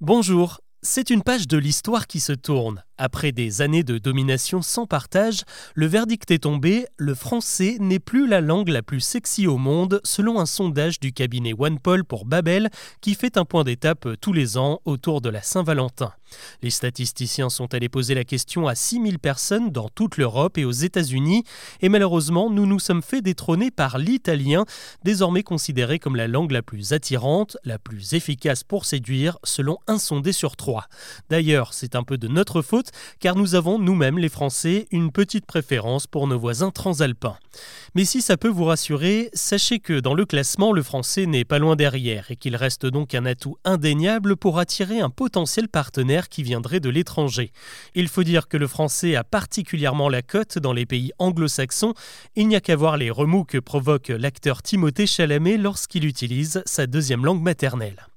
[0.00, 2.84] Bonjour, c'est une page de l'histoire qui se tourne.
[2.98, 5.42] Après des années de domination sans partage,
[5.74, 10.00] le verdict est tombé, le français n'est plus la langue la plus sexy au monde
[10.04, 14.56] selon un sondage du cabinet OnePoll pour Babel qui fait un point d'étape tous les
[14.56, 16.12] ans autour de la Saint-Valentin.
[16.62, 20.72] Les statisticiens sont allés poser la question à 6000 personnes dans toute l'Europe et aux
[20.72, 21.44] États-Unis
[21.80, 24.64] et malheureusement nous nous sommes fait détrôner par l'italien,
[25.04, 29.98] désormais considéré comme la langue la plus attirante, la plus efficace pour séduire selon un
[29.98, 30.86] sondé sur trois.
[31.30, 35.46] D'ailleurs, c'est un peu de notre faute car nous avons nous-mêmes les Français une petite
[35.46, 37.36] préférence pour nos voisins transalpins.
[37.94, 41.58] Mais si ça peut vous rassurer, sachez que dans le classement, le français n'est pas
[41.58, 46.42] loin derrière et qu'il reste donc un atout indéniable pour attirer un potentiel partenaire qui
[46.42, 47.52] viendrait de l'étranger.
[47.94, 51.94] Il faut dire que le français a particulièrement la cote dans les pays anglo-saxons.
[52.34, 56.88] Il n'y a qu'à voir les remous que provoque l'acteur Timothée Chalamet lorsqu'il utilise sa
[56.88, 58.08] deuxième langue maternelle.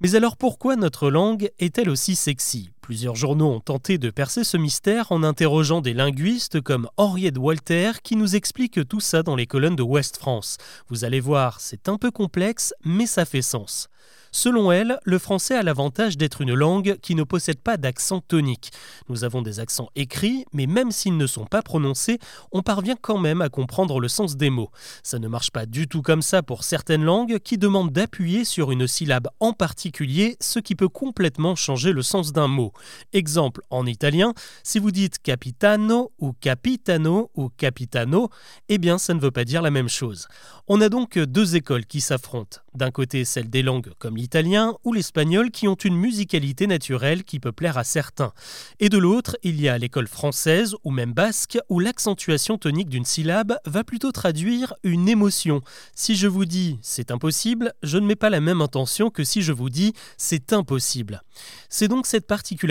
[0.00, 2.70] Mais alors pourquoi notre langue est-elle aussi sexy?
[2.82, 7.92] Plusieurs journaux ont tenté de percer ce mystère en interrogeant des linguistes comme Henriette Walter
[8.02, 10.56] qui nous explique tout ça dans les colonnes de West France.
[10.88, 13.88] Vous allez voir, c'est un peu complexe, mais ça fait sens.
[14.34, 18.70] Selon elle, le français a l'avantage d'être une langue qui ne possède pas d'accent tonique.
[19.10, 22.18] Nous avons des accents écrits, mais même s'ils ne sont pas prononcés,
[22.50, 24.70] on parvient quand même à comprendre le sens des mots.
[25.02, 28.72] Ça ne marche pas du tout comme ça pour certaines langues qui demandent d'appuyer sur
[28.72, 32.71] une syllabe en particulier, ce qui peut complètement changer le sens d'un mot.
[33.12, 38.28] Exemple en italien, si vous dites capitano ou capitano ou capitano,
[38.68, 40.28] eh bien ça ne veut pas dire la même chose.
[40.68, 42.58] On a donc deux écoles qui s'affrontent.
[42.74, 47.38] D'un côté, celle des langues comme l'italien ou l'espagnol qui ont une musicalité naturelle qui
[47.38, 48.32] peut plaire à certains.
[48.80, 53.04] Et de l'autre, il y a l'école française ou même basque où l'accentuation tonique d'une
[53.04, 55.60] syllabe va plutôt traduire une émotion.
[55.94, 59.42] Si je vous dis c'est impossible, je ne mets pas la même intention que si
[59.42, 61.22] je vous dis c'est impossible.
[61.68, 62.61] C'est donc cette particularité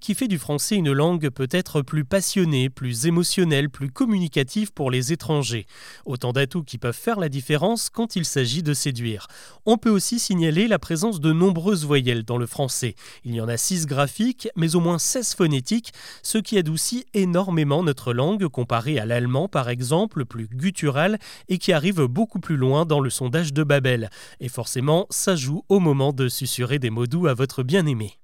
[0.00, 5.12] qui fait du français une langue peut-être plus passionnée, plus émotionnelle, plus communicative pour les
[5.12, 5.66] étrangers.
[6.06, 9.26] Autant d'atouts qui peuvent faire la différence quand il s'agit de séduire.
[9.66, 12.94] On peut aussi signaler la présence de nombreuses voyelles dans le français.
[13.24, 15.92] Il y en a 6 graphiques, mais au moins 16 phonétiques,
[16.22, 21.18] ce qui adoucit énormément notre langue comparée à l'allemand par exemple, plus guttural
[21.48, 24.10] et qui arrive beaucoup plus loin dans le sondage de Babel.
[24.38, 28.16] Et forcément, ça joue au moment de susurrer des mots doux à votre bien-aimé.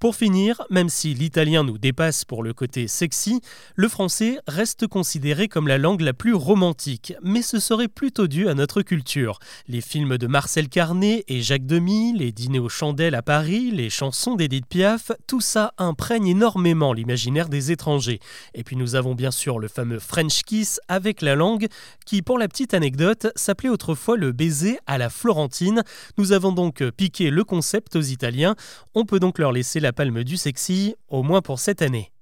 [0.00, 3.40] Pour finir, même si l'italien nous dépasse pour le côté sexy,
[3.74, 8.48] le français reste considéré comme la langue la plus romantique, mais ce serait plutôt dû
[8.48, 9.38] à notre culture.
[9.68, 13.88] Les films de Marcel Carnet et Jacques Demy, les dîners aux chandelles à Paris, les
[13.88, 18.20] chansons d'Edith Piaf, tout ça imprègne énormément l'imaginaire des étrangers.
[18.54, 21.68] Et puis nous avons bien sûr le fameux French kiss avec la langue,
[22.04, 25.82] qui pour la petite anecdote s'appelait autrefois le baiser à la Florentine.
[26.18, 28.54] Nous avons donc piqué le concept aux Italiens,
[28.94, 32.13] on peut donc leur laisser palme du sexy, au moins pour cette année.